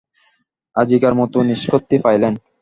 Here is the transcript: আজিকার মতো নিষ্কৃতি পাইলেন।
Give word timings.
আজিকার 0.75 1.13
মতো 1.19 1.37
নিষ্কৃতি 1.49 1.97
পাইলেন। 2.03 2.33